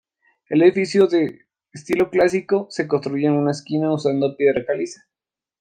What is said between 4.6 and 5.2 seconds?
caliza.